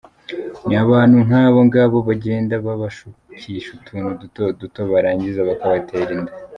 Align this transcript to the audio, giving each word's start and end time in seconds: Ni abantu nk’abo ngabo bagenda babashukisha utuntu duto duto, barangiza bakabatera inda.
Ni 0.67 0.75
abantu 0.83 1.17
nk’abo 1.27 1.59
ngabo 1.67 1.97
bagenda 2.09 2.53
babashukisha 2.65 3.69
utuntu 3.77 4.09
duto 4.21 4.43
duto, 4.59 4.81
barangiza 4.91 5.47
bakabatera 5.49 6.11
inda. 6.17 6.33